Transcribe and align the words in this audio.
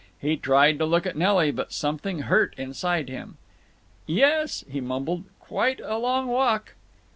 He 0.19 0.35
tried 0.35 0.79
to 0.79 0.87
look 0.87 1.05
at 1.05 1.15
Nelly, 1.15 1.51
but 1.51 1.71
something 1.71 2.21
hurt 2.21 2.55
inside 2.57 3.07
him. 3.07 3.37
"Yes," 4.07 4.65
he 4.67 4.81
mumbled. 4.81 5.25
"Quite 5.39 5.79
a 5.79 5.99
long 5.99 6.25
walk." 6.25 6.73